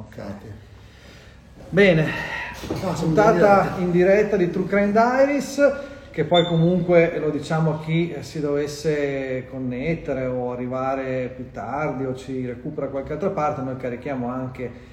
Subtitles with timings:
[0.00, 0.22] ok.
[1.68, 2.06] Bene,
[2.74, 4.36] siamo puntata in diretta.
[4.36, 5.72] di True Crime Diaries,
[6.10, 12.14] che poi comunque lo diciamo a chi si dovesse connettere o arrivare più tardi o
[12.14, 14.88] ci recupera da qualche altra parte, noi carichiamo anche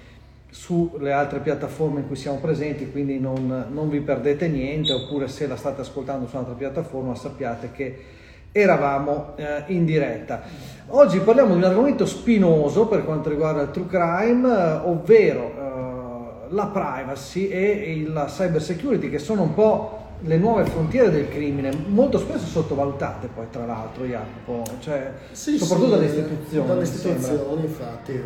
[0.49, 5.47] sulle altre piattaforme in cui siamo presenti, quindi non, non vi perdete niente, oppure se
[5.47, 8.03] la state ascoltando su un'altra piattaforma sappiate che
[8.51, 10.41] eravamo eh, in diretta.
[10.89, 16.53] Oggi parliamo di un argomento spinoso per quanto riguarda il true crime, eh, ovvero eh,
[16.53, 21.71] la privacy e la cyber security, che sono un po' le nuove frontiere del crimine,
[21.87, 26.67] molto spesso sottovalutate poi tra l'altro Jacopo, cioè, Sì, soprattutto sì, dalle istituzioni.
[26.67, 28.21] Dalle istituzioni, infatti.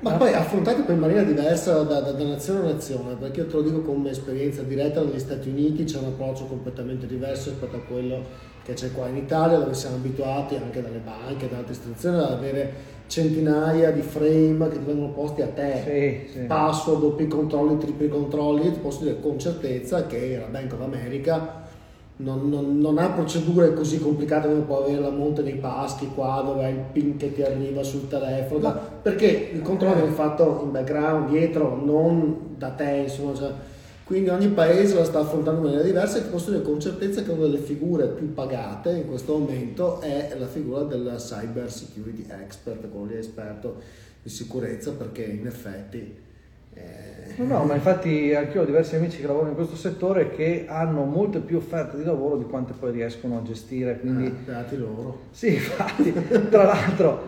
[0.00, 0.16] Ma Ah.
[0.18, 3.54] poi affrontate poi in maniera diversa da, da- da nazione a nazione, perché io te
[3.56, 7.80] lo dico come esperienza diretta negli Stati Uniti c'è un approccio completamente diverso rispetto a
[7.88, 8.22] quello
[8.66, 12.32] che c'è qua in Italia, dove siamo abituati anche dalle banche, da altre istituzioni, ad
[12.32, 12.72] avere
[13.06, 16.26] centinaia di frame che ti vengono posti a te.
[16.28, 16.44] Sì, sì.
[16.46, 21.62] Password, doppi controlli, tripli controlli, ti posso dire con certezza che la Bank of America
[22.18, 26.42] non, non- non ha procedure così complicate come può avere la monte dei paschi qua
[26.44, 30.62] dove hai il pin che ti arriva sul telefono Ma- perché il controllo viene fatto
[30.64, 33.50] in background dietro non da te insomma cioè,
[34.06, 37.24] quindi ogni paese la sta affrontando in maniera diversa e ti posso dire con certezza
[37.24, 42.24] che una delle figure più pagate in questo momento è la figura del cyber security
[42.28, 43.82] expert quello lì esperto
[44.22, 46.24] di sicurezza perché in effetti
[46.74, 50.30] eh, No, no, ma infatti anche io ho diversi amici che lavorano in questo settore
[50.30, 54.30] che hanno molte più offerte di lavoro di quante poi riescono a gestire, quindi eh,
[54.30, 55.22] beati loro.
[55.32, 56.14] Sì, infatti,
[56.48, 57.26] tra l'altro,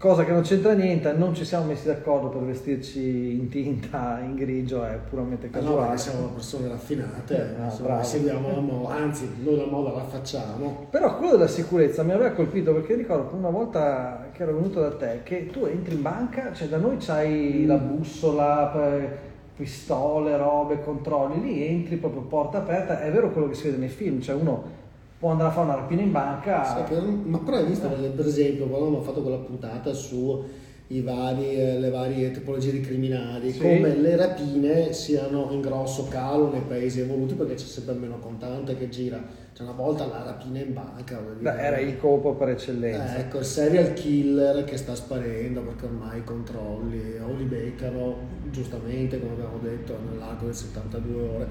[0.00, 4.34] cosa che non c'entra niente, non ci siamo messi d'accordo per vestirci in tinta, in
[4.34, 5.86] grigio, è puramente Ah no, casuale.
[5.88, 10.04] perché siamo persone raffinate, Eh, no, insomma, seguiamo la moda, anzi noi la moda la
[10.04, 10.86] facciamo.
[10.88, 14.80] Però quello della sicurezza mi aveva colpito perché ricordo che una volta che ero venuto
[14.80, 19.08] da te che tu entri in banca, cioè da noi c'hai la bussola, eh,
[19.54, 23.88] pistole, robe, controlli, lì entri proprio porta aperta, è vero quello che si vede nei
[23.90, 24.78] film, cioè uno
[25.20, 28.10] può andare a fare una rapina in banca, Sai che- ma però hai visto per
[28.10, 30.42] per esempio quando abbiamo fatto quella puntata su
[30.86, 33.58] i vari, eh, le varie tipologie di criminali, Sì.
[33.60, 38.76] come le rapine siano in grosso calo nei paesi evoluti perché c'è sempre meno contante
[38.76, 39.22] che gira.
[39.52, 43.16] Cioè una volta la rapina in banca beh, era il copo per eccellenza.
[43.16, 48.16] Eh, ecco, il serial killer che sta sparendo perché ormai i controlli o li beccano
[48.50, 51.46] giustamente, come abbiamo detto, nell'arco delle 72 ore.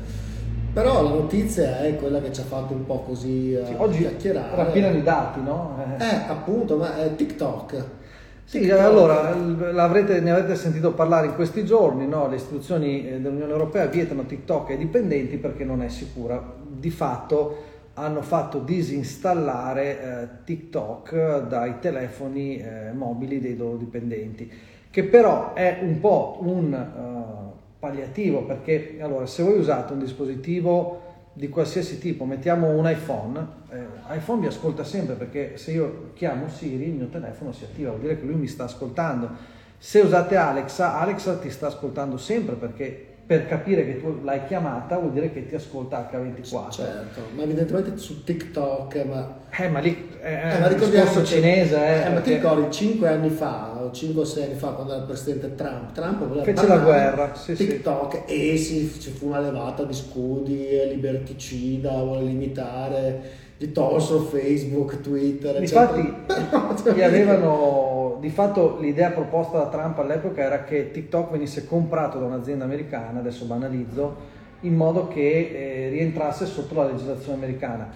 [0.74, 4.00] Però la notizia è quella che ci ha fatto un po' così eh, Sì, oggi
[4.00, 4.56] chiacchierare.
[4.56, 5.78] rapina di dati, no?
[5.98, 6.04] Eh.
[6.04, 7.84] Eh, appunto, ma è TikTok.
[8.46, 8.80] Sì, TikTok.
[8.80, 12.28] allora l'avrete- ne avrete sentito parlare in questi giorni, no?
[12.28, 16.42] le istituzioni eh, dell'Unione Europea vietano TikTok ai dipendenti perché non è sicura.
[16.68, 17.64] Di fatto
[17.96, 24.50] hanno fatto disinstallare eh, TikTok dai telefoni eh, mobili dei loro dipendenti,
[24.90, 27.48] che però è un po' un eh,
[27.80, 33.86] palliativo perché allora se voi usate un dispositivo di qualsiasi tipo, mettiamo un iPhone, eh,
[34.10, 38.02] iPhone vi ascolta sempre perché se io chiamo Siri il mio telefono si attiva, vuol
[38.02, 39.30] dire che lui mi sta ascoltando.
[39.78, 44.98] Se usate Alexa, Alexa ti sta ascoltando sempre perché per capire che tu l'hai chiamata
[44.98, 46.72] vuol dire che ti ascolta H24.
[46.72, 49.38] Certo, ma evidentemente su TikTok, ma...
[49.56, 52.34] Eh, ma lì è Eh, un ma ricordiamo discorso che- cinese, eh, eh, ma ti
[52.34, 55.92] ricordi 5 anni fa o 5 o 6 anni fa quando era il presidente Trump
[55.94, 57.68] Trump voleva Fece la guerra, sì, sì.
[57.68, 63.22] TikTok e sì, ci fu una levata di scudi eh, liberticida vuole limitare
[63.58, 65.88] gli tolsero Facebook Twitter eccetera.
[66.26, 71.66] Però, cioè, gli avevano, di fatto l'idea proposta da Trump all'epoca era che TikTok venisse
[71.66, 77.90] comprato da un'azienda americana, adesso banalizzo, in modo che eh, rientrasse sotto la legislazione americana.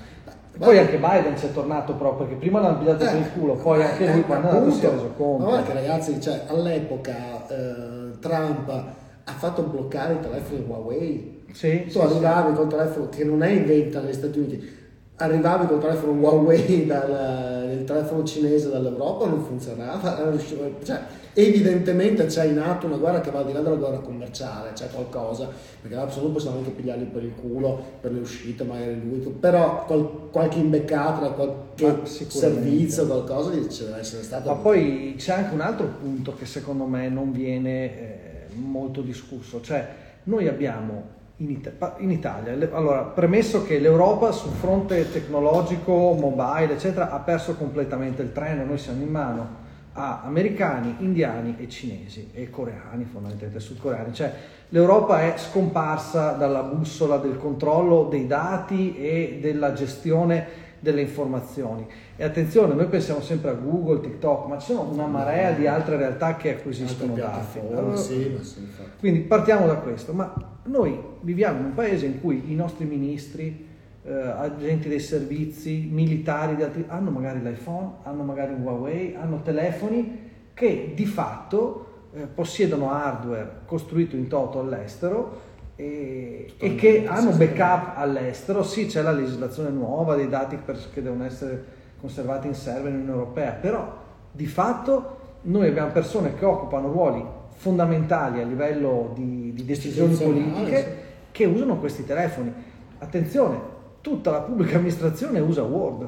[0.58, 3.80] Poi anche Biden ci è tornato proprio, perché prima l'hanno pigliato per il culo, poi
[3.80, 5.04] eh, anche lui eh, quando andato si è appunto.
[5.04, 5.44] reso conto.
[5.44, 11.84] Ma guarda che ragazzi, cioè, all'epoca eh, Trump ha fatto bloccare i telefoni Huawei Sì,
[11.86, 14.82] tu sì, arrivavi col telefono che non è in vendita negli Stati Uniti
[15.16, 20.40] arrivavi col telefono Huawei dal il telefono cinese dall'Europa non funzionava non
[20.84, 21.02] cioè,
[21.34, 24.90] evidentemente c'è in atto una guerra che va al di là della guerra commerciale c'è
[24.90, 25.50] qualcosa
[25.82, 29.86] perché là non possiamo anche pigliarli per il culo per le uscite magari lui però
[29.86, 35.62] qual- qualche imbeccato qualche servizio qualcosa ci deve essere stato Ma poi c'è anche un
[35.62, 38.24] altro punto che secondo me non viene eh,
[38.56, 39.88] molto discusso, cioè
[40.24, 46.74] noi abbiamo in, Ita- in Italia, le- allora premesso che l'Europa sul fronte tecnologico, mobile,
[46.74, 49.62] eccetera, ha perso completamente il treno, noi siamo in mano
[49.94, 54.34] a americani, indiani e cinesi e coreani, fondamentalmente sudcoreani, cioè
[54.70, 61.88] l'Europa è scomparsa dalla bussola del controllo dei dati e della gestione delle informazioni.
[62.18, 65.96] E attenzione, noi pensiamo sempre a Google, TikTok, ma ci sono una marea di altre
[65.96, 67.60] realtà che acquisiscono dati.
[67.60, 68.68] Allora, sì, sì,
[69.00, 70.34] Quindi partiamo da questo, ma
[70.64, 73.66] noi viviamo in un paese in cui i nostri ministri,
[74.04, 79.42] eh, agenti dei servizi, militari di altri, hanno magari l'iPhone, hanno magari un Huawei, hanno
[79.42, 87.32] telefoni che di fatto eh, possiedono hardware costruito in toto all'estero e, e che hanno
[87.32, 88.64] backup all'estero.
[88.64, 90.58] Sì, c'è la legislazione nuova dei dati
[90.94, 96.36] che devono essere conservati in server in Unione Europea, però di fatto noi abbiamo persone
[96.36, 97.26] che occupano ruoli
[97.56, 102.54] fondamentali a livello di, di decisioni politiche che usano questi telefoni.
[103.00, 103.60] Attenzione,
[104.02, 106.08] tutta la pubblica amministrazione usa Word.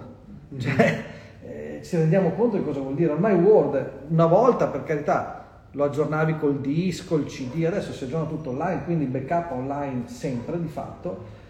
[0.54, 0.60] Mm.
[0.60, 1.04] Cioè,
[1.44, 3.12] eh, ci rendiamo conto di cosa vuol dire.
[3.12, 5.45] Ormai Word, una volta per carità,
[5.76, 10.60] lo aggiornavi col disco, il CD, adesso si aggiorna tutto online, quindi backup online sempre
[10.60, 11.44] di fatto.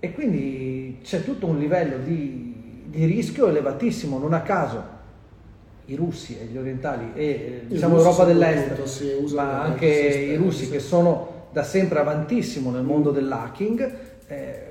[0.00, 4.96] E quindi c'è tutto un livello di, di rischio elevatissimo, non a caso
[5.86, 11.46] i russi e gli orientali e diciamo l'Europa dell'Est, ma anche i russi che sono
[11.52, 13.90] da sempre avantissimo nel mondo dell'hacking,
[14.26, 14.67] eh,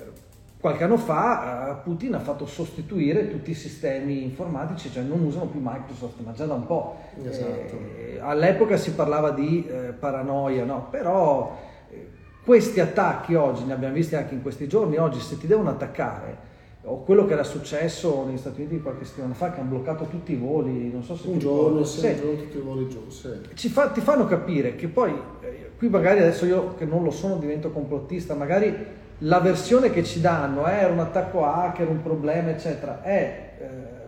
[0.60, 5.46] qualche anno fa eh, Putin ha fatto sostituire tutti i sistemi informatici, cioè non usano
[5.46, 6.98] più Microsoft, ma già da un po'.
[7.24, 7.76] Esatto.
[7.98, 10.88] Eh, all'epoca si parlava di eh, paranoia, no?
[10.90, 11.56] però
[11.92, 12.08] eh,
[12.44, 16.46] questi attacchi oggi, ne abbiamo visti anche in questi giorni, oggi se ti devono attaccare,
[16.90, 20.32] o quello che era successo negli Stati Uniti qualche settimana fa, che hanno bloccato tutti
[20.32, 23.70] i voli, non so se un giorno, sì, un giorno tutti i voli giù, sì.
[23.70, 25.12] fa, ti fanno capire che poi,
[25.42, 30.04] eh, qui magari adesso io che non lo sono divento complottista, magari la versione che
[30.04, 33.66] ci danno è un attacco hacker, un problema, eccetera, è eh,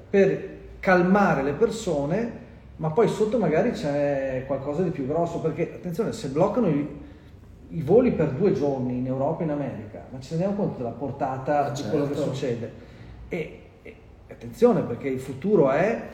[0.10, 6.12] per calmare le persone, ma poi sotto magari c'è qualcosa di più grosso, perché attenzione,
[6.12, 6.88] se bloccano i,
[7.70, 10.92] i voli per due giorni in Europa e in America, ma ci rendiamo conto della
[10.92, 11.92] portata ah, di certo.
[11.92, 12.34] quello che certo.
[12.34, 12.72] succede.
[13.30, 13.96] E, e,
[14.30, 16.08] attenzione, perché il futuro è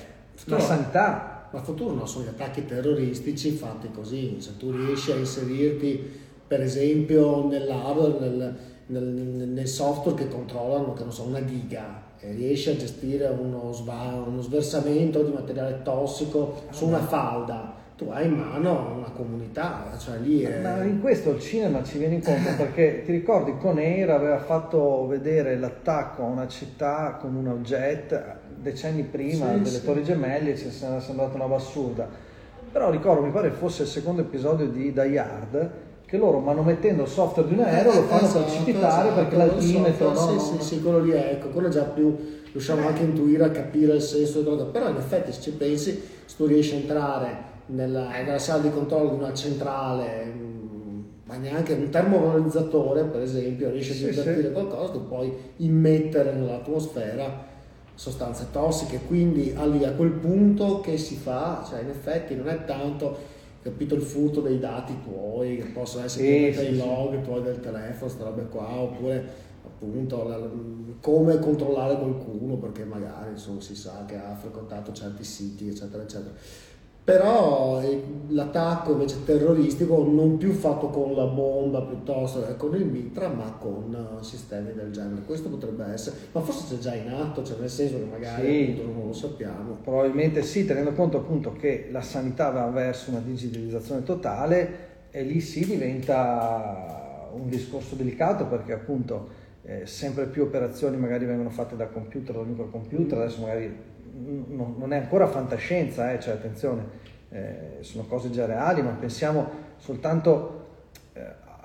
[0.45, 1.49] la sanità.
[1.51, 6.23] Ma il futuro non sono gli attacchi terroristici fatti così, se tu riesci a inserirti
[6.47, 8.55] per esempio nell'hardware, nel,
[8.87, 13.71] nel, nel, software che controllano, che non so, una giga e riesci a gestire uno,
[13.71, 19.95] sva, uno sversamento di materiale tossico su una falda, tu hai in mano una comunità,
[19.97, 20.59] cioè lì è...
[20.59, 25.07] Ma in questo il cinema ci viene incontro perché ti ricordi con Air aveva fatto
[25.07, 29.83] vedere l'attacco a una città con un jet decenni prima sì, delle sì.
[29.85, 32.07] Torri Gemelle e ci era sembrata una bassurda.
[32.71, 35.71] Però ricordo, mi pare fosse il secondo episodio di Die Hard,
[36.05, 40.11] che loro manomettendo il software di un aereo lo fanno esatto, precipitare esatto, perché l'altimetro
[40.11, 42.15] no, sì, sì, sì, quello lì è, ecco, quello già più
[42.51, 45.51] riusciamo anche a intuire, a capire il senso della cosa, però in effetti se ci
[45.51, 50.99] pensi, se tu riesci a entrare nella, nella sala di controllo di una centrale, mm,
[51.25, 57.53] ma neanche un termovalorizzatore per esempio, riesci a divertire qualcosa, tu puoi immettere nell'atmosfera
[57.95, 63.33] sostanze tossiche, quindi a quel punto che si fa, cioè in effetti non è tanto
[63.65, 67.59] capito il furto dei dati tuoi, che possono essere sì, sì, i log tuoi del
[67.59, 69.27] telefono, queste robe qua, oppure
[69.65, 70.39] appunto la,
[71.01, 76.35] come controllare qualcuno perché magari insomma, si sa che ha frequentato certi siti, eccetera, eccetera
[77.05, 82.83] però eh, l'attacco invece terroristico non più fatto con la bomba piuttosto che con il
[82.83, 85.21] mitra ma con uh, sistemi del genere.
[85.23, 88.81] Questo potrebbe essere ma forse c'è già in atto cioè nel senso che magari sì,
[88.81, 89.77] non lo sappiamo.
[89.83, 95.39] Probabilmente sì tenendo conto appunto che la sanità va verso una digitalizzazione totale e lì
[95.41, 101.85] sì diventa un discorso delicato perché appunto eh, sempre più operazioni magari vengono fatte da
[101.85, 106.83] computer, da microcomputer, adesso magari non è ancora fantascienza, eh, cioè attenzione,
[107.29, 110.67] eh, sono cose già reali, ma pensiamo soltanto
[111.13, 111.21] eh,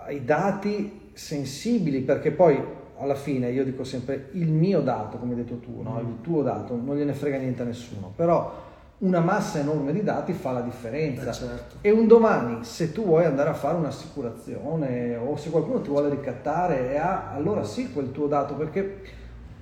[0.07, 5.45] ai dati sensibili, perché poi alla fine io dico sempre il mio dato, come hai
[5.45, 6.00] detto tu, no?
[6.00, 10.33] Il tuo dato, non gliene frega niente a nessuno, però una massa enorme di dati
[10.33, 11.30] fa la differenza.
[11.30, 11.76] Eh, certo.
[11.80, 16.11] E un domani, se tu vuoi andare a fare un'assicurazione o se qualcuno ti vuole
[16.11, 19.00] ricattare, ha, allora sì quel tuo dato, perché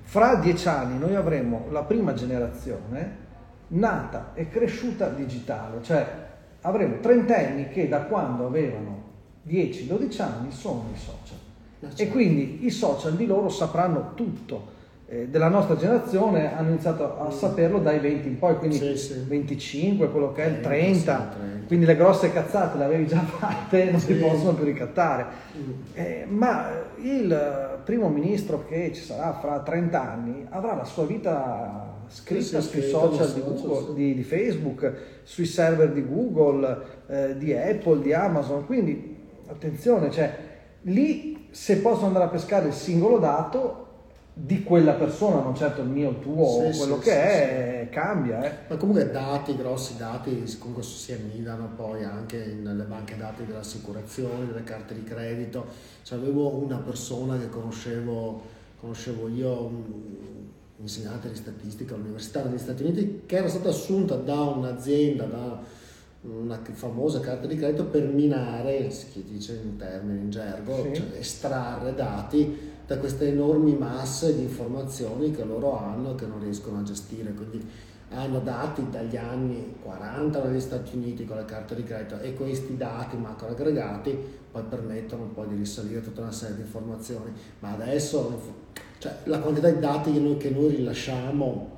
[0.09, 3.27] fra dieci anni noi avremo la prima generazione
[3.67, 6.27] nata e cresciuta digitale, cioè
[6.61, 9.03] avremo trentenni che da quando avevano
[9.47, 11.37] 10-12 anni sono i social.
[11.79, 12.01] Certo.
[12.01, 14.77] E quindi i social di loro sapranno tutto.
[15.11, 17.31] Eh, della nostra generazione hanno iniziato a mm.
[17.31, 19.23] saperlo dai 20 in poi, quindi sì, sì.
[19.27, 23.89] 25, quello che è il 30, 30, quindi le grosse cazzate le avevi già fatte
[23.89, 25.25] non si possono più ricattare.
[25.57, 25.71] Mm.
[25.93, 26.69] Eh, ma
[27.01, 32.83] il primo ministro che ci sarà fra 30 anni avrà la sua vita scritta sui
[32.83, 38.63] social, di, Google, di, di, Facebook, sui server di Google, eh, di Apple, di Amazon.
[38.63, 40.37] Quindi attenzione, cioè,
[40.81, 43.87] lì se posso andare a pescare il singolo dato
[44.41, 47.87] di quella persona, non certo il mio, il tuo, Sì, quello sì, che sì, è,
[47.91, 48.43] cambia.
[48.43, 48.51] Eh.
[48.69, 54.47] Ma comunque dati, grossi dati, comunque si annidano poi anche nelle banche dati delle assicurazioni,
[54.47, 55.65] delle carte di credito.
[56.03, 58.41] Cioè, avevo una persona che conoscevo,
[58.79, 59.83] conoscevo io, un
[60.77, 65.61] insegnante di statistica all'Università degli Stati Uniti, che era stata assunta da un'azienda, da
[66.21, 71.93] una famosa carta di credito per minare, si dice in termini in gergo, cioè estrarre
[71.93, 76.81] dati da queste enormi masse di informazioni che loro hanno e che non riescono a
[76.81, 77.31] gestire.
[77.33, 77.63] Quindi
[78.09, 82.75] hanno dati dagli anni 40 negli Stati Uniti con le carte di credito e questi
[82.77, 84.17] dati macro aggregati
[84.51, 87.31] poi permettono poi di risalire tutta una serie di informazioni.
[87.59, 88.41] Ma adesso
[88.97, 91.77] cioè, la quantità di dati che noi, che noi rilasciamo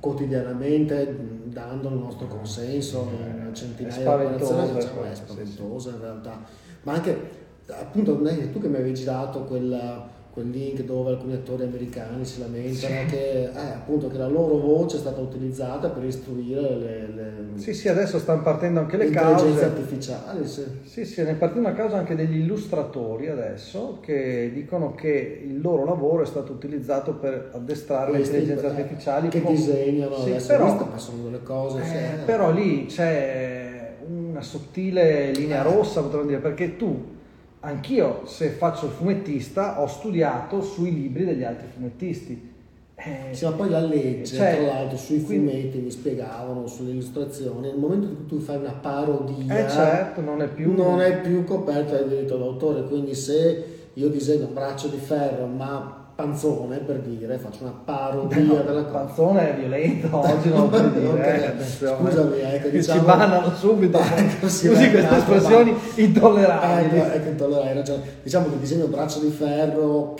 [0.00, 6.40] quotidianamente dando il nostro consenso in È centinaia di operazioni diciamo, è spaventosa in realtà
[6.82, 7.30] ma anche
[7.66, 12.94] appunto tu che mi avevi girato quel, quel link dove alcuni attori americani si lamentano
[13.08, 17.74] che, eh, appunto, che la loro voce è stata utilizzata per istruire le, le Sì,
[17.74, 19.64] sì, adesso stanno partendo anche le cause.
[19.64, 20.62] artificiali sì.
[20.84, 25.60] Sì, sì, ne è partita una causa anche degli illustratori adesso che dicono che il
[25.60, 30.14] loro lavoro è stato utilizzato per addestrare le Questi, intelligenze eh, artificiali che con- disegnano
[30.16, 32.24] Sì, adesso però, ma sono delle cose sì, eh, eh.
[32.24, 35.74] però lì c'è una sottile linea Eh.
[35.74, 37.18] rossa, potremmo dire, perché tu,
[37.60, 42.48] anch'io se faccio il fumettista, ho studiato sui libri degli altri fumettisti.
[42.94, 46.90] Eh, Sì, ma poi la legge, Cioè, tra l'altro, sui quindi- fumetti mi spiegavano, sulle
[46.90, 50.74] illustrazioni, nel momento in cui tu fai una parodia, eh, certo, non è più...
[50.74, 53.64] non è più coperto dal diritto d'autore, quindi se
[53.94, 58.82] io disegno un braccio di ferro ma panzone per dire, faccio una parodia No, della
[58.84, 58.98] cosa.
[58.98, 61.06] panzone è violento, oggi non lo puoi dire.
[61.08, 61.64] Ok, eh.
[61.64, 63.98] Scusami, ecco, Che diciamo- ci bannano subito.
[64.16, 66.98] Ecco, sì, Usi beh, queste espressioni intollerabili.
[66.98, 68.02] Ecco, ecco, intollerabili, ragione.
[68.22, 70.14] Diciamo che disegno braccio di ferro,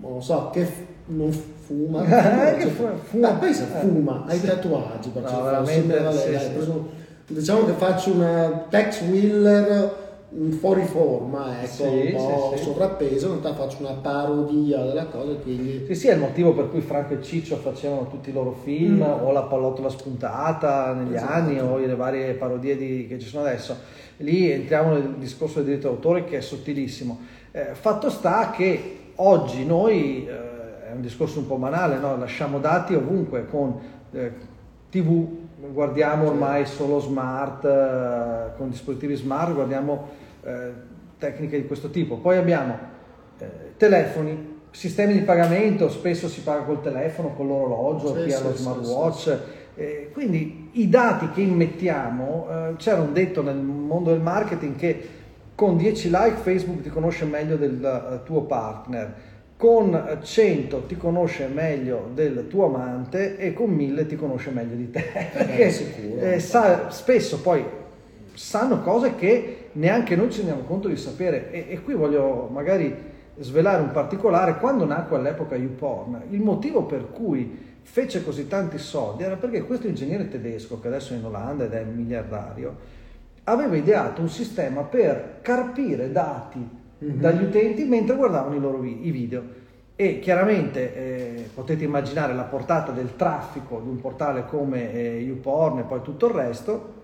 [0.00, 2.02] non so, che f- non fuma.
[2.50, 3.30] Eh, che cioè, fu- fuma.
[3.30, 3.80] eh, pensa, Eh.
[3.80, 7.34] fuma, hai tatuaggi, braccio No, veramente, sì, sì, sì.
[7.34, 10.04] diciamo che faccio una Tex Wheeler
[10.58, 12.64] fuori forma, ecco, Sì, un po' sì, sì.
[12.64, 15.84] sovrappeso, in realtà faccio una parodia della cosa, quindi...
[15.86, 18.96] Sì, sì, è il motivo per cui Franco e Ciccio facevano tutti i loro film,
[18.98, 19.24] Mm.
[19.24, 21.32] o la pallottola spuntata negli Esatto.
[21.32, 23.76] anni, o le varie parodie di- che ci sono adesso.
[24.18, 27.18] Lì entriamo nel discorso del diritto d'autore che è sottilissimo.
[27.52, 32.16] Eh, fatto sta che oggi noi, eh, è un discorso un po' banale, no?
[32.16, 33.78] lasciamo dati ovunque con
[34.12, 34.32] eh,
[34.90, 35.26] TV,
[35.58, 40.08] guardiamo ormai solo smart, eh, con dispositivi smart, guardiamo
[40.42, 40.72] eh,
[41.18, 42.18] tecniche di questo tipo.
[42.18, 42.78] Poi abbiamo
[43.38, 48.36] eh, telefoni, sistemi di pagamento, spesso si paga col telefono, con l'orologio, Sì, chi ha
[48.36, 49.38] sì, lo sì, smartwatch.
[49.78, 55.08] Eh, quindi i dati che immettiamo, eh, c'era un detto nel mondo del marketing che
[55.54, 59.14] con 10 like Facebook ti conosce meglio del eh, tuo partner,
[59.56, 64.76] con eh, 100 ti conosce meglio del tuo amante e con 1000 ti conosce meglio
[64.76, 65.02] di te.
[65.32, 66.20] Perché sicuro.
[66.20, 67.64] eh, sa- spesso poi
[68.34, 72.94] sanno cose che neanche noi ci rendiamo conto di sapere e, e qui voglio magari
[73.38, 79.22] svelare un particolare quando nacque all'epoca YouPorn il motivo per cui fece così tanti soldi
[79.22, 82.76] era perché questo ingegnere tedesco che adesso è in Olanda ed è miliardario
[83.44, 87.20] aveva ideato un sistema per carpire dati Mhm.
[87.20, 89.42] dagli utenti mentre guardavano i loro vi- i video
[89.96, 95.78] e chiaramente eh, potete immaginare la portata del traffico di un portale come eh, YouPorn
[95.78, 96.94] e poi tutto il resto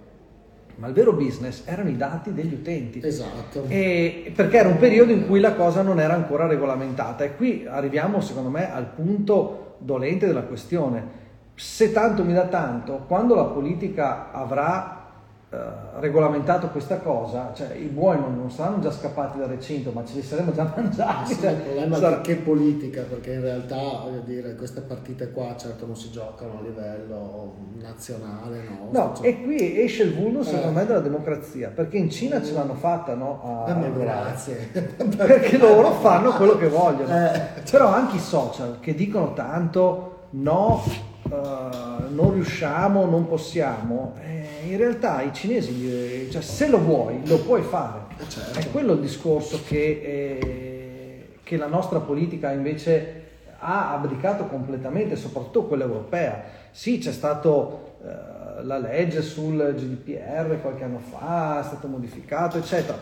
[0.77, 3.65] ma il vero business erano i dati degli utenti Esatto.
[3.69, 7.67] e perché era un periodo in cui la cosa non era ancora regolamentata e qui
[7.69, 11.21] arriviamo secondo me al punto dolente della questione.
[11.55, 15.02] Se tanto mi dà tanto, quando la politica avrà
[15.53, 20.03] eh, regolamentato questa cosa, cioè i buoi non, non saranno già scappati dal recinto, ma
[20.03, 21.35] ce li saremmo già mangiati.
[21.35, 25.55] Sì, il problema sarà- è che, politica, perché in realtà voglio dire, queste partite qua
[25.57, 28.89] certo non si giocano a livello nazionale, no?
[28.91, 30.73] No, Cioè, e qui esce il vulno secondo Eh.
[30.83, 34.55] me della democrazia, perché in Cina ce l'hanno fatta no, a eh, grazie.
[35.17, 37.15] perché loro fanno quello che vogliono.
[37.15, 37.41] Eh.
[37.71, 40.83] Però anche i social che dicono tanto no,
[41.25, 47.27] eh, non riusciamo, non possiamo, eh, in realtà i cinesi, eh, cioè, se lo vuoi,
[47.27, 48.01] lo puoi fare.
[48.19, 48.59] Eh, certo.
[48.59, 53.21] È quello il discorso che, eh, che la nostra politica invece
[53.59, 56.43] ha abdicato completamente, soprattutto quella europea.
[56.71, 62.99] Sì, c'è stato eh, la legge sul GDPR qualche anno fa, è stato modificato, eccetera.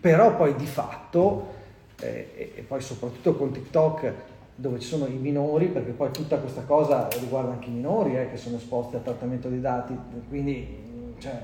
[0.00, 1.52] Però poi di fatto,
[2.00, 4.12] eh, e poi soprattutto con TikTok,
[4.56, 8.30] dove ci sono i minori, perché poi tutta questa cosa riguarda anche i minori eh,
[8.30, 10.82] che sono esposti al trattamento dei dati, quindi
[11.18, 11.42] cioè,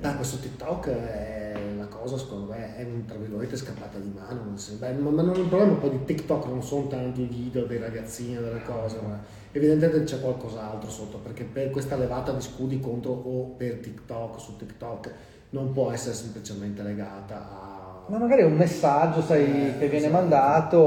[0.00, 4.54] Da questo TikTok è la cosa, secondo me, è tra virgolette scappata di mano.
[4.78, 8.34] Beh, ma non il problema poi di TikTok non sono tanti i video dei ragazzini,
[8.36, 9.18] delle cose, ma
[9.52, 14.56] evidentemente c'è qualcos'altro sotto, perché per questa levata di scudi contro o per TikTok, su
[14.56, 15.12] TikTok,
[15.50, 18.04] non può essere semplicemente legata a...
[18.06, 20.12] Ma magari è un messaggio, sai, eh, che viene esatto.
[20.12, 20.78] mandato,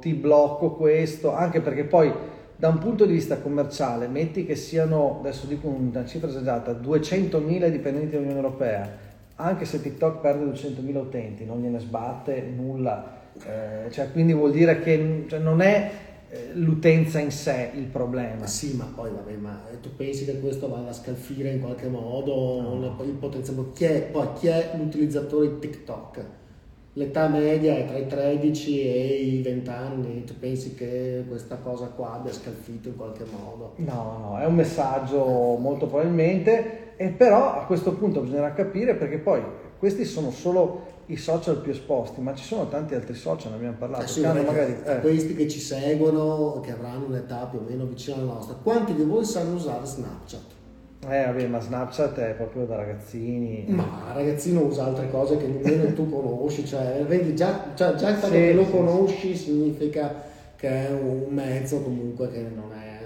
[0.00, 2.12] ti blocco questo, anche perché poi
[2.56, 7.68] da un punto di vista commerciale, metti che siano, adesso dico una cifra esagerata, 200.000
[7.68, 8.88] dipendenti dell'Unione Europea,
[9.34, 14.78] anche se TikTok perde 200.000 utenti, non gliene sbatte nulla, eh, cioè, quindi vuol dire
[14.78, 15.90] che cioè, non è
[16.30, 18.46] eh, l'utenza in sé il problema.
[18.46, 22.34] Sì, ma poi vabbè, ma tu pensi che questo vada a scalfire in qualche modo
[22.78, 22.96] no.
[23.04, 23.64] il potenziale?
[23.74, 26.24] Chi è, poi chi è l'utilizzatore di TikTok?
[26.94, 31.86] L'età media è tra i 13 e i 20 anni, tu pensi che questa cosa
[31.86, 33.72] qua abbia scalfito in qualche modo?
[33.76, 39.18] No, no, è un messaggio molto probabilmente, e però a questo punto bisognerà capire perché
[39.18, 39.42] poi
[39.78, 43.76] questi sono solo i social più esposti, ma ci sono tanti altri social, ne abbiamo
[43.78, 44.04] parlato.
[44.04, 45.00] Eh sì, magari, eh.
[45.00, 49.02] Questi che ci seguono, che avranno un'età più o meno vicina alla nostra, quanti di
[49.02, 50.51] voi sanno usare Snapchat?
[51.08, 53.64] Eh vabbè, ma Snapchat è proprio da ragazzini.
[53.66, 58.16] Ma ragazzino usa altre cose che nemmeno tu conosci, cioè vedi già, già, già il
[58.16, 59.36] fatto sì, che lo sì, conosci sì.
[59.36, 60.14] significa
[60.54, 63.00] che è un mezzo comunque che non è...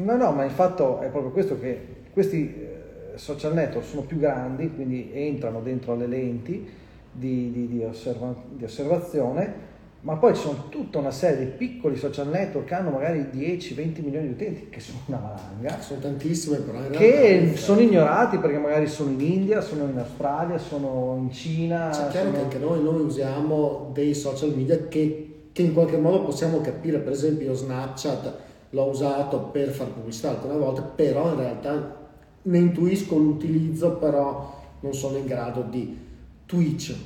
[0.00, 1.78] No, no, ma il fatto è proprio questo che
[2.12, 6.68] questi eh, social network sono più grandi, quindi entrano dentro le lenti
[7.12, 9.68] di, di, di, osserva- di osservazione
[10.02, 14.02] ma poi ci sono tutta una serie di piccoli social network che hanno magari 10-20
[14.02, 15.80] milioni di utenti, che sono una valanga.
[15.82, 16.88] Sono tantissime, però.
[16.88, 21.90] che sono ignorati perché magari sono in India, sono in Australia, sono in Cina.
[21.90, 22.32] C'è chiaro sono...
[22.32, 26.98] che anche noi, noi, usiamo dei social media che, che, in qualche modo possiamo capire.
[26.98, 28.34] Per esempio, Snapchat
[28.70, 31.96] l'ho usato per fare pubblicità alcune volte, però in realtà
[32.42, 36.08] ne intuisco l'utilizzo, però non sono in grado di.
[36.46, 36.96] Twitch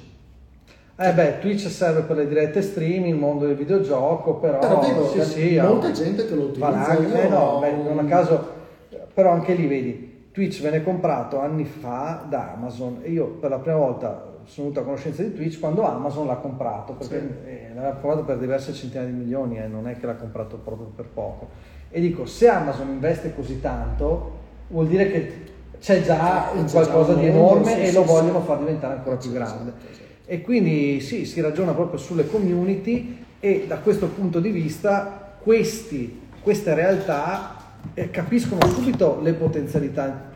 [0.96, 5.08] eh beh, Twitch serve per le dirette streaming, il mondo del videogioco, però, però vedo
[5.08, 6.70] sì, sì, molta gente che lo utilizza.
[6.70, 8.48] Valanga, eh no, beh, non a caso,
[9.12, 13.58] però anche lì vedi, Twitch venne comprato anni fa da Amazon e io per la
[13.58, 17.48] prima volta sono venuto a conoscenza di Twitch quando Amazon l'ha comprato, perché sì.
[17.48, 20.92] eh, l'aveva comprato per diverse centinaia di milioni, eh, non è che l'ha comprato proprio
[20.94, 21.48] per poco.
[21.90, 24.33] E dico, se Amazon investe così tanto,
[24.68, 25.42] vuol dire che
[25.80, 29.33] c'è già c'è qualcosa già di enorme sì, e lo vogliono far diventare ancora più
[29.33, 29.72] grande.
[29.90, 35.37] Esatto, e quindi sì, si ragiona proprio sulle community e da questo punto di vista
[35.38, 37.56] questi, queste realtà
[37.92, 40.32] eh, capiscono subito le potenzialità.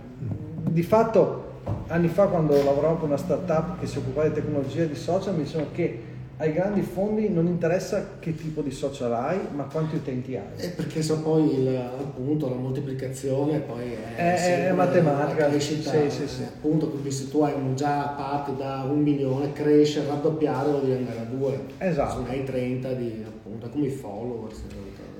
[0.68, 1.46] Di fatto
[1.88, 5.34] anni fa quando lavoravo per una startup che si occupava di tecnologia e di social
[5.34, 6.02] mi dicevano che
[6.40, 10.44] ai grandi fondi non interessa che tipo di social hai, ma quanti utenti hai.
[10.56, 15.46] Eh, perché so poi il, appunto la moltiplicazione poi è, è, è matematica.
[15.46, 16.42] La crescita, sì, sì, sì.
[16.44, 21.18] Appunto, quindi se tu hai già parte da un milione, cresce, raddoppiare vuol dire andare
[21.18, 21.60] a due.
[21.78, 22.22] Esatto.
[22.22, 24.62] Se ne hai 30 di appunto, come i followers.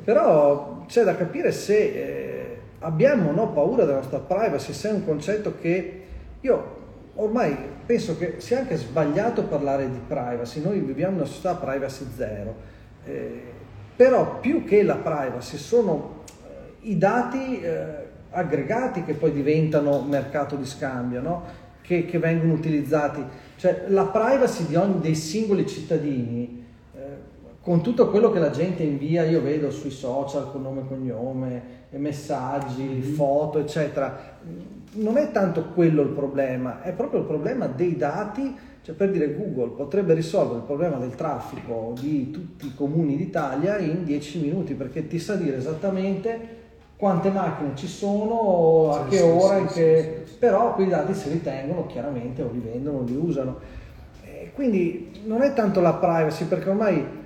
[0.05, 5.05] Però c'è da capire se eh, abbiamo no, paura della nostra privacy, se è un
[5.05, 6.03] concetto che
[6.41, 6.77] io
[7.21, 12.07] ormai penso che sia anche sbagliato parlare di privacy, noi viviamo in una società privacy
[12.15, 12.55] zero,
[13.05, 13.43] eh,
[13.97, 20.57] però più che la privacy sono eh, i dati eh, aggregati che poi diventano mercato
[20.57, 21.45] di scambio, no?
[21.81, 23.25] che, che, vengono utilizzati,
[23.57, 26.67] cioè la privacy ogni dei singoli cittadini
[27.69, 31.63] con tutto quello che la gente invia, io vedo sui social con nome e cognome,
[31.91, 33.13] messaggi, mm-hmm.
[33.13, 34.39] foto, eccetera,
[34.93, 39.37] non è tanto quello il problema, è proprio il problema dei dati, cioè per dire
[39.37, 44.73] Google potrebbe risolvere il problema del traffico di tutti i comuni d'Italia in 10 minuti
[44.73, 46.57] perché ti sa dire esattamente
[46.97, 50.25] quante macchine ci sono, a sì, che sì, ora, sì, che...
[50.39, 53.59] però quei dati si ritengono chiaramente o li vendono o li usano.
[54.25, 57.18] E quindi non è tanto la privacy perché ormai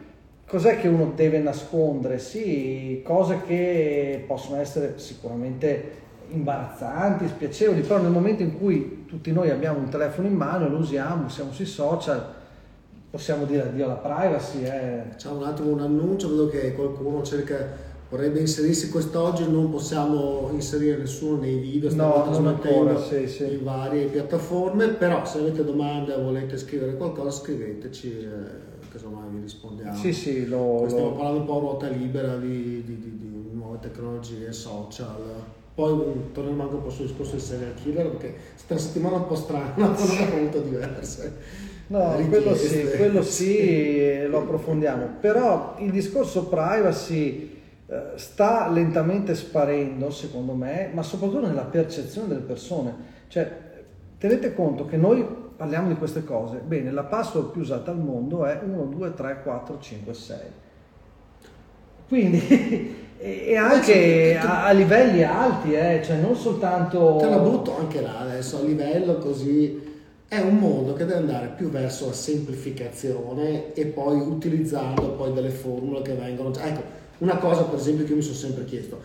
[0.53, 2.19] cos'è che uno deve nascondere?
[2.19, 9.49] Sì, cose che possono essere sicuramente imbarazzanti, spiacevoli, però nel momento in cui tutti noi
[9.49, 12.23] abbiamo un telefono in mano lo usiamo, siamo sui social,
[13.11, 14.63] possiamo dire addio alla privacy.
[14.65, 15.05] Eh.
[15.17, 20.99] C'è un attimo un annuncio, vedo che qualcuno cerca vorrebbe inserirsi quest'oggi, non possiamo inserire
[20.99, 23.55] nessuno nei video, stiamo no, trasmettendo sì, sì.
[23.55, 29.41] in varie piattaforme, però se avete domande o volete scrivere qualcosa scriveteci, eh, casomai vi
[29.41, 29.97] rispondiamo.
[29.97, 31.13] Sì, sì, lo, Stiamo lo...
[31.15, 35.17] parlando un po' a ruota libera di, di, di, di nuove tecnologie social.
[35.75, 39.27] Poi torniamo anche un po' sul discorso del serial killer perché questa settimana è un
[39.27, 41.71] po' strana, sono molto diverse.
[41.87, 45.17] No, quello sì, quello sì, lo approfondiamo.
[45.21, 52.41] Però il discorso privacy eh, sta lentamente sparendo, secondo me, ma soprattutto nella percezione delle
[52.41, 53.11] persone.
[53.29, 53.51] Cioè,
[54.19, 58.45] tenete conto che noi parliamo di queste cose, bene, la password più usata al mondo
[58.47, 60.39] è 1, 2, 3, 4, 5, 6.
[62.09, 67.19] Quindi, e anche a, a, livelli alti, eh, cioè non soltanto...
[67.21, 69.91] Te la butto anche là adesso, a livello così...
[70.27, 75.51] È un mondo che deve andare più verso la semplificazione e poi utilizzando poi delle
[75.51, 76.53] formule che vengono...
[76.57, 76.83] Ecco,
[77.19, 78.99] una cosa per esempio che io mi sono sempre chiesto,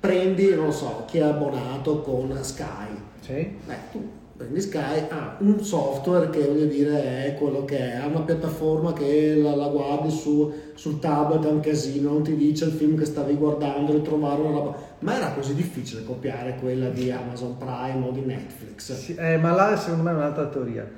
[0.00, 2.96] prendi, non lo so, chi è abbonato con Sky.
[3.20, 3.58] Sì.
[3.66, 8.06] Beh, tu prendi Sky, ha un software che voglio dire è quello che è, ha
[8.06, 12.64] una piattaforma che la, la guardi su, sul tablet, è un casino, non ti dice
[12.64, 14.76] il film che stavi guardando, ritrovare una roba.
[15.00, 18.94] Ma era così difficile copiare quella di Amazon Prime o di Netflix.
[18.94, 20.88] Sì, eh, ma là secondo me è un'altra teoria.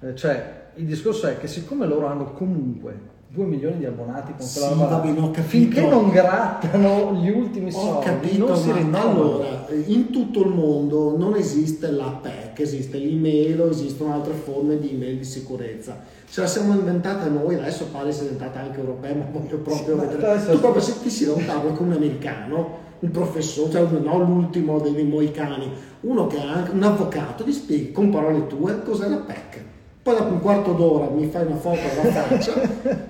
[0.00, 4.46] Eh, cioè, il discorso è che siccome loro hanno comunque 2 milioni di abbonati con
[4.46, 10.10] sì, vabbè, finché non grattano gli ultimi ho soldi capito, non si rinnovano allora in
[10.10, 12.18] tutto il mondo non esiste la
[12.56, 17.28] PEC esiste l'email o esistono altre forme di email di sicurezza ce la siamo inventata
[17.28, 21.00] noi adesso pare sia diventata anche europea ma voglio proprio Sì, vedere tu proprio se
[21.00, 25.70] ti si da un tavolo con un americano un professore, cioè non l'ultimo dei moicani,
[26.00, 29.60] uno che ha anche un avvocato, gli spieghi con parole tue cos'è la PEC.
[30.02, 32.52] Poi dopo un quarto d'ora mi fai una foto alla faccia.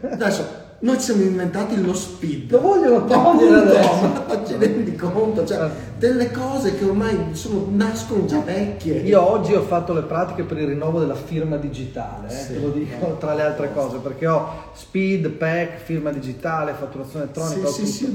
[0.10, 2.50] Adesso noi ci siamo inventati lo speed.
[2.50, 4.24] Lo vogliono togliere Appunto, adesso.
[4.28, 5.44] ma ci rendi conto?
[5.46, 9.00] Cioè, delle cose che ormai sono- nascono già vecchie.
[9.00, 12.52] io oggi ho fatto le pratiche per il rinnovo della firma digitale, eh, Sì.
[12.52, 17.66] te lo dico tra le altre cose, perché ho speed, PEC, firma digitale, fatturazione elettronica,
[17.68, 18.06] Sì, sì.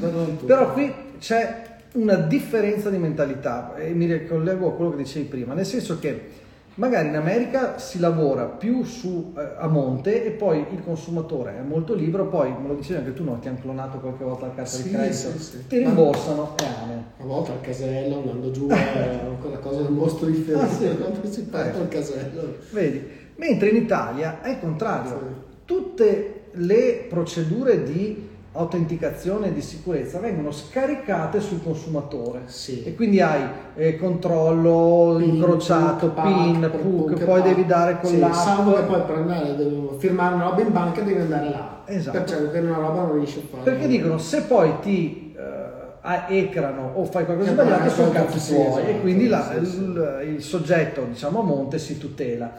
[0.46, 5.54] Però qui c'è una differenza di mentalità e mi ricollego a quello che dicevi prima,
[5.54, 6.30] nel senso che
[6.76, 11.62] magari in America si lavora più su, eh, a monte e poi il consumatore è
[11.62, 14.54] molto libero, poi me lo dicevi anche tu, no, ti hanno clonato qualche volta la
[14.54, 15.68] carta Sì, di credito, sì, sì.
[15.68, 17.04] ti rimborsano e amen.
[17.20, 20.68] A volte al casello andando giù è quella cosa del mostro di Felice, Ah,
[21.22, 21.28] sì.
[21.30, 22.56] si parte al casello.
[22.72, 23.08] Vedi?
[23.36, 25.50] Mentre in Italia è il contrario.
[25.66, 32.42] Tutte le procedure di autenticazione e di sicurezza vengono scaricate sul consumatore.
[32.48, 32.84] Sì.
[32.84, 33.42] E quindi hai
[33.76, 37.50] eh, controllo PIN, incrociato, PUC, PIN, PUC, PUC, poi PAC.
[37.50, 38.34] devi dare con Sì, l'app.
[38.34, 41.82] Salvo che poi per andare, devo firmare una roba in banca devi andare là.
[41.86, 42.18] Esatto.
[42.24, 43.64] Perché una roba non riesci a fare.
[43.64, 48.12] Perché dicono se poi ti eh, ecrano o fai qualcosa di Eh, sbagliato ma sono
[48.12, 52.52] cazzi tuoi esatto, e quindi la- il, il soggetto diciamo a monte si tutela.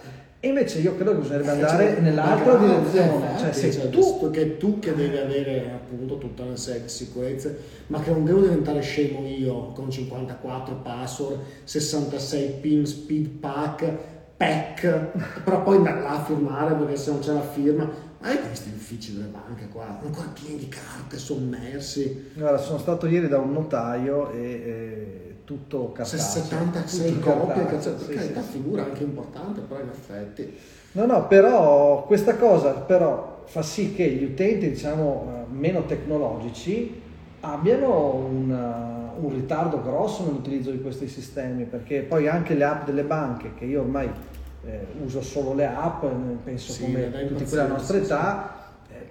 [0.44, 3.38] E invece io credo che bisognerebbe Eh, andare cioè, nell'altra direzione.
[3.38, 6.88] Cioè, se cioè, tu visto che tu che devi avere appunto tutta una serie di
[6.88, 13.88] sicurezze, ma che non devo diventare scemo io con 54 password, 66 pin, speed pack,
[14.36, 17.84] pack, però poi andare là a firmare perché se non c'è la firma,
[18.18, 22.78] ma hai visto gli uffici delle banche qua, ancora pieni di carte, sommersi, Guarda, sono
[22.78, 26.42] stato ieri da un notaio e, e tutto cartaceo.
[26.42, 28.50] 76 tutto copie, cartaceo, sì, per carità, sì.
[28.50, 30.58] figura anche importante, però in effetti.
[30.92, 37.00] No, no, però questa cosa però fa sì che gli utenti, diciamo, eh, meno tecnologici
[37.40, 42.84] abbiano un, eh, un ritardo grosso nell'utilizzo di questi sistemi, perché poi anche le app
[42.84, 44.10] delle banche, che io ormai
[44.64, 46.08] eh, uso solo le app, eh,
[46.44, 48.61] penso Sì, come tutti quelli della nostra età,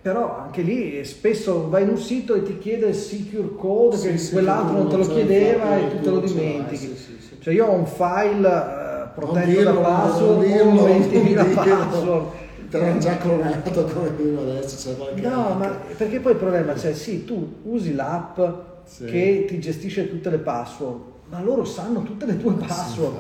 [0.02, 3.98] però anche lì eh, spesso vai in un sito e ti chiede il secure code,
[3.98, 6.96] Sì, che sì, quell'altro non te lo chiedeva e tu te lo l'hai, dimentichi.
[6.96, 7.20] sì.
[7.40, 11.54] Cioè io ho un file eh, protetto dirlo, da password dirlo, con non 20.000 dirlo.
[11.54, 12.26] password.
[12.70, 17.26] Te l'hanno già clonato come io adesso No, ma perché poi il problema c'è, sì,
[17.26, 18.40] tu usi l'app
[19.06, 23.18] che ti gestisce tutte le password, ma loro sanno tutte le tue password.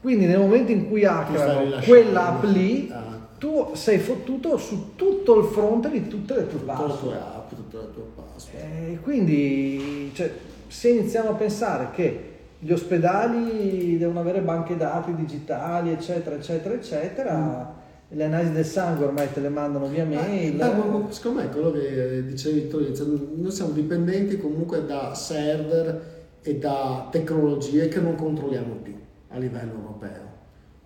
[0.00, 3.13] Quindi nel momento in cui hackerano quell'app lì, Ah.
[3.44, 7.14] Tu sei fottuto su tutto il fronte di tutte le tue password.
[7.14, 8.64] app, tutte le tue password.
[8.64, 10.32] E quindi cioè,
[10.66, 17.74] se iniziamo a pensare che gli ospedali devono avere banche dati digitali, eccetera, eccetera, eccetera,
[18.08, 20.58] le analisi del sangue ormai te le mandano via mail.
[20.58, 23.04] Eh, ma- ma secondo me è quello che dicevi tu, all'inizio,
[23.36, 28.94] noi siamo dipendenti comunque da server e da tecnologie che non controlliamo più
[29.28, 30.23] a livello europeo.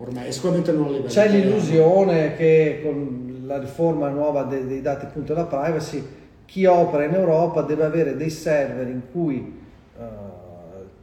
[0.01, 1.49] Ormai, e sicuramente non a livello C'è italiano.
[1.49, 6.01] l'illusione che con la riforma nuova de- dei dati appunto della privacy,
[6.45, 9.59] chi opera in Europa deve avere dei server in cui
[9.99, 10.03] eh,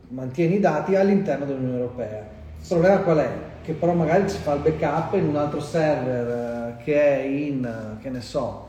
[0.08, 2.24] mantiene i dati all'interno dell'Unione Europea.
[2.60, 3.28] Il problema qual è?
[3.62, 7.64] Che però magari si fa il backup in un altro server eh, che è in,
[7.64, 8.64] eh, che ne so,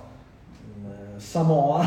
[1.16, 1.84] Samoa,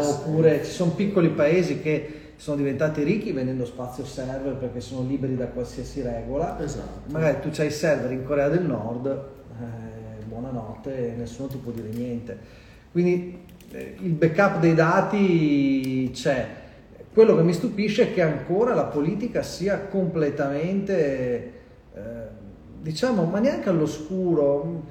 [0.00, 0.10] Sì, sì.
[0.10, 5.36] oppure ci sono piccoli paesi che sono diventati ricchi vendendo spazio server perché sono liberi
[5.36, 6.60] da qualsiasi regola.
[6.62, 7.10] Esatto.
[7.10, 11.88] Magari tu c'hai i server in Corea del Nord, eh, buonanotte, nessuno ti può dire
[11.88, 12.38] niente.
[12.92, 13.38] Quindi
[13.70, 16.62] eh, il backup dei dati c'è.
[17.12, 21.52] Quello che mi stupisce è che ancora la politica sia completamente
[21.94, 22.42] eh,
[22.84, 24.82] diciamo, ma neanche all'oscuro,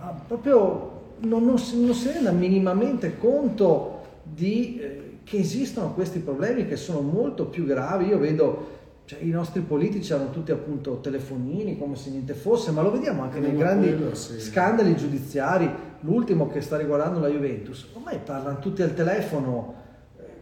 [0.00, 6.20] ah, proprio non, non, si, non si renda minimamente conto di, eh, che esistono questi
[6.20, 8.06] problemi che sono molto più gravi.
[8.06, 8.74] Io vedo
[9.06, 13.22] cioè, i nostri politici hanno tutti appunto telefonini come se niente fosse, ma lo vediamo
[13.22, 14.38] anche nei grandi quello, sì.
[14.38, 15.68] scandali giudiziari.
[16.00, 19.74] L'ultimo che sta riguardando la Juventus, ormai parlano tutti al telefono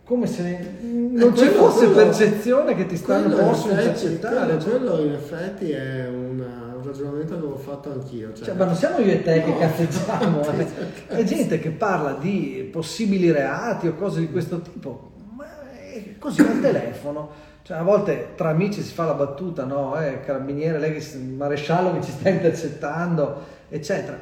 [0.04, 4.56] come se non ci fosse quello, percezione che ti stanno possono intercettare.
[4.58, 8.34] Quello, in effetti è una, un ragionamento che avevo fatto anch'io.
[8.34, 9.44] Cioè, cioè, ma non siamo io e te no.
[9.44, 10.66] che cazzeggiamo, eh.
[11.08, 16.42] è gente che parla di possibili reati o cose di questo tipo, ma è così
[16.42, 17.52] al telefono.
[17.62, 19.98] Cioè, a volte tra amici si fa la battuta, no?
[19.98, 24.20] Eh, carabiniere, lei che maresciallo che ci sta intercettando, eccetera.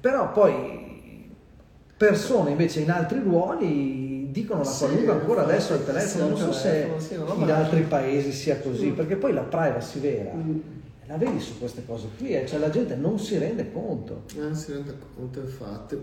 [0.00, 0.88] Però poi
[1.96, 6.88] persone invece in altri ruoli dicono la qualunque ancora adesso al telefono, non so se
[7.36, 10.58] in altri paesi sia così, perché poi la privacy vera mm.
[11.06, 12.46] la vedi su queste cose qui, eh?
[12.46, 14.24] cioè la gente non si rende conto.
[14.36, 15.94] Non si rende conto, infatti.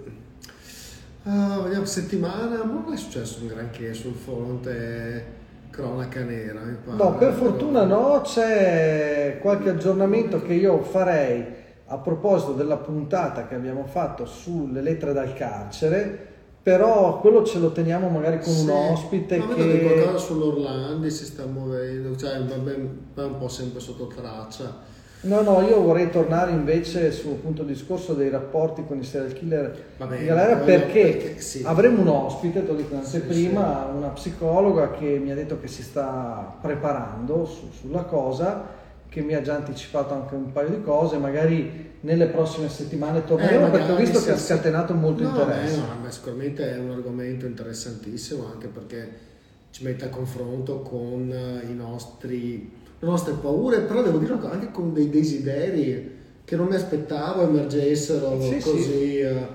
[1.23, 5.35] Uh, vediamo, settimana, ma non è successo un granché sul fronte
[5.69, 6.61] cronaca nera.
[6.85, 11.45] No, per fortuna no, c'è qualche aggiornamento che io farei
[11.85, 16.35] a proposito della puntata che abbiamo fatto sulle lettere dal carcere
[16.67, 19.83] però quello ce lo teniamo magari con sì, un ospite ma che...
[19.83, 24.83] qualcosa sull'Orlandi si sta muovendo, cioè va un po' sempre sotto traccia.
[25.21, 29.85] No, no, io vorrei tornare invece sul punto discorso dei rapporti con i serial killer
[29.95, 31.63] Vabbè, in galera perché, perché sì.
[31.65, 35.69] avremo un ospite, te lo dico anteprima, sì, una psicologa che mi ha detto che
[35.69, 38.65] si sta preparando su, sulla cosa,
[39.09, 43.67] che mi ha già anticipato anche un paio di cose, magari nelle prossime settimane torneremo
[43.67, 45.79] eh, perché ho visto che ha scatenato molto no, interesse.
[45.79, 49.25] Beh, no, sicuramente è un argomento interessantissimo anche perché
[49.71, 51.33] ci mette a confronto con
[51.67, 56.75] i nostri, le nostre paure, però devo dire anche con dei desideri che non mi
[56.75, 59.21] aspettavo emergessero sì, così sì.
[59.21, 59.45] Uh,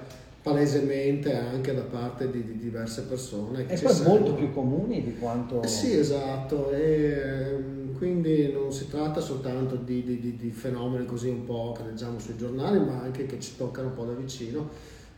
[0.42, 3.64] palesemente anche da parte di, di diverse persone.
[3.66, 5.62] e poi molto più comuni di quanto...
[5.62, 6.70] Eh sì, esatto.
[6.70, 7.71] E,
[8.02, 12.36] quindi non si tratta soltanto di, di, di, fenomeni così un po' che leggiamo sui
[12.36, 14.70] giornali, ma anche che ci toccano un po' da vicino.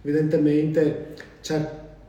[0.02, 1.66] Evidentemente c'è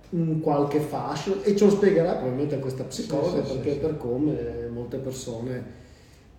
[0.09, 3.95] un qualche fascino e ce lo spiegherà probabilmente questa psicologa sì, sì, perché sì, per
[3.95, 5.63] come molte persone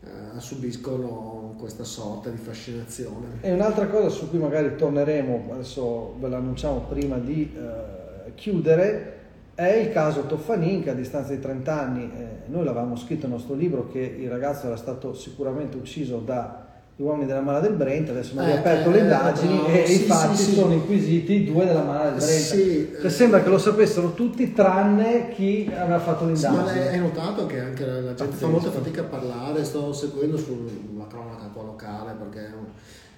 [0.04, 3.38] eh, subiscono questa sorta di fascinazione.
[3.40, 9.15] E un'altra cosa su cui magari torneremo, adesso ve l'annunciamo prima di eh, chiudere,
[9.56, 13.36] è il caso Toffanin che a distanza di 30 anni, eh, noi l'avevamo scritto nel
[13.36, 16.64] nostro libro che il ragazzo era stato sicuramente ucciso da
[16.98, 19.86] gli uomini della Mala del Brent, adesso abbiamo eh, riaperto eh, le indagini no, e
[19.86, 20.74] sì, infatti sì, sono sì.
[20.76, 22.30] inquisiti i due della Mala del Brent.
[22.30, 26.62] Sì, cioè, sembra che lo sapessero tutti tranne chi aveva fatto l'indagine.
[26.62, 30.38] ma hai notato che anche la, la gente fa molta fatica a parlare, sto seguendo
[30.38, 32.54] sulla cronaca qua locale perché...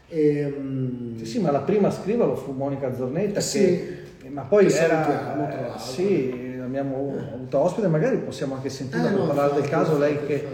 [0.09, 1.17] E, um...
[1.19, 4.07] sì, sì, ma la prima a scriverlo fu Monica Zornetta che
[4.39, 7.35] ma poi era eh, sì, abbiamo eh.
[7.35, 10.49] avuto ospite, magari possiamo anche sentire eh, no, parlare infatti, del caso, infatti, lei che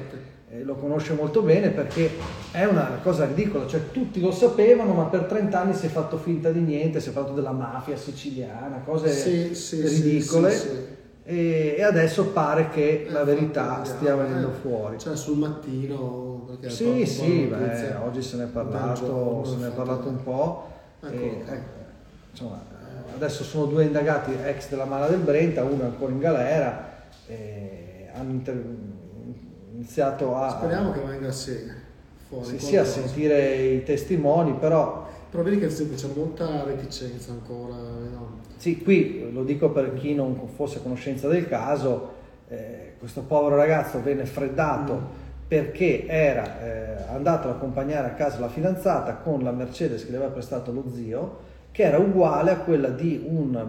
[0.48, 2.10] eh, lo conosce molto bene perché
[2.50, 6.16] è una cosa ridicola, cioè tutti lo sapevano ma per 30 anni si è fatto
[6.16, 10.50] finta di niente, si è fatto della mafia siciliana, cose sì, sì, ridicole.
[10.50, 10.92] Sì,
[11.26, 14.98] e, adesso pare che la verità stia venendo fuori.
[14.98, 16.58] Cioè sul mattino.
[16.66, 20.68] Sì, sì, beh, oggi se ne è parlato, se ne è parlato un po'.
[21.02, 21.68] Ecco, e, ecco,
[22.30, 22.73] insomma,
[23.14, 26.92] adesso sono due indagati ex della Mala del Brenta, uno è ancora in galera,
[28.14, 28.64] hanno inter-
[29.72, 30.50] iniziato a...
[30.50, 31.58] Speriamo che venga sì,
[32.28, 32.46] fuori.
[32.46, 35.12] Sì, sì, a sentire i testimoni, però...
[35.30, 37.74] Però vedi che c'è molta reticenza ancora.
[37.74, 38.38] No?
[38.56, 42.12] Sì, qui lo dico per chi non fosse a conoscenza del caso,
[42.48, 45.04] eh, questo povero ragazzo venne freddato mm.
[45.48, 50.18] perché era eh, andato ad accompagnare a casa la fidanzata con la Mercedes che le
[50.18, 53.60] aveva prestato lo zio che era uguale a quella di un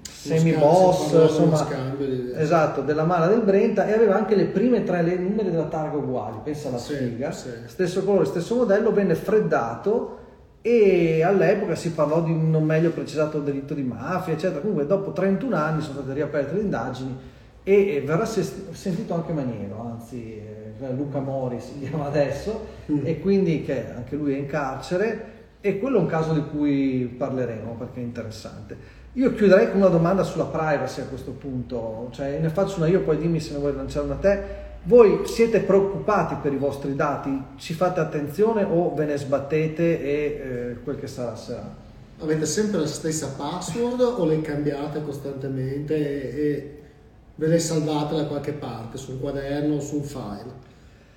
[0.00, 2.30] semi-boss, insomma, di...
[2.36, 5.96] esatto, della Mala del Brenta e aveva anche le prime tre le numeri della targa
[5.96, 7.48] uguali, pensa alla sì, sfiga, sì.
[7.66, 10.18] stesso colore, stesso modello, venne freddato
[10.62, 14.60] e all'epoca si parlò di un non meglio precisato delitto di mafia, eccetera.
[14.60, 17.16] Comunque dopo 31 anni sono state riaperte le indagini
[17.64, 23.00] e verrà sentito anche Maniero, anzi eh, Luca Mori si chiama adesso, mm.
[23.02, 27.12] e quindi che anche lui è in carcere e quello è un caso di cui
[27.16, 28.76] parleremo perché è interessante.
[29.14, 33.00] Io chiuderei con una domanda sulla privacy a questo punto, cioè ne faccio una io,
[33.00, 34.66] poi dimmi se ne vuoi lanciare una te.
[34.84, 37.42] Voi siete preoccupati per i vostri dati?
[37.56, 41.74] Ci fate attenzione o ve ne sbattete e eh, quel che sarà sarà?
[42.20, 46.82] Avete sempre la stessa password o le cambiate costantemente e
[47.34, 50.66] ve le salvate da qualche parte, su un quaderno o su un file?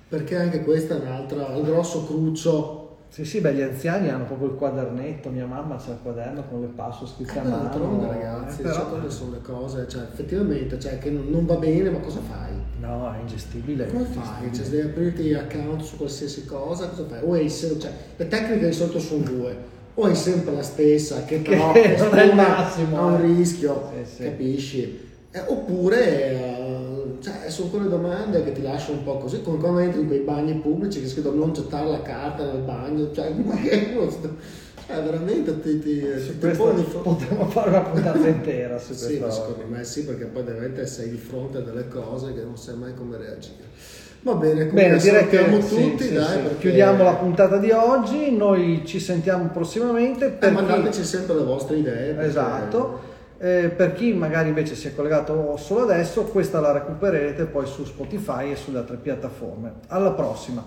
[0.08, 2.81] Perché anche questa è un'altra, il grosso cruccio
[3.12, 6.62] Sì, sì, beh, gli anziani hanno proprio il quadernetto, mia mamma c'ha il quaderno con
[6.62, 7.62] le password scritte a Eh, mano.
[7.64, 11.44] d'altronde, ragazzi, eh, però- cioè, quelle sono le cose, cioè, effettivamente, cioè, che non, non
[11.44, 12.52] va bene, ma cosa fai?
[12.80, 13.86] No, è ingestibile.
[13.88, 14.54] Come è fai?
[14.54, 17.18] Cioè, se devi aprirti account su qualsiasi cosa, cosa fai?
[17.22, 19.56] O se- cioè, le tecniche di solito sono due,
[19.92, 23.26] o hai sempre la stessa, che però Che non è il massimo, a un eh.
[23.26, 24.22] rischio, Sì, sì.
[24.22, 25.10] capisci?
[25.34, 26.61] Eh, oppure eh,
[27.22, 30.20] cioè, sono quelle domande che ti lasciano un po' così, come quando entri in quei
[30.20, 33.96] bagni pubblici che scritto non gettare la carta nel bagno, cioè, ma che
[34.86, 39.18] cioè veramente ti, ti, Su ti questo poni potremmo fare una puntata intera su Sì,
[39.18, 42.42] questa ma secondo me sì, perché poi veramente sei di fronte a delle cose che
[42.42, 43.70] non sai mai come reagire.
[44.22, 46.38] Va bene, Bene, direi che sì, tutti, sì, dai, sì.
[46.38, 48.36] perché- chiudiamo la puntata di oggi.
[48.36, 50.26] Noi ci sentiamo prossimamente.
[50.26, 52.12] Eh, Per chi- mandateci sempre le vostre idee.
[52.12, 53.00] perché- Esatto.
[53.42, 57.84] Eh, per chi magari invece si è collegato solo adesso, questa la recupererete poi su
[57.84, 59.80] Spotify e sulle altre piattaforme.
[59.88, 60.64] Alla prossima!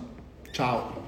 [0.50, 1.05] Ciao.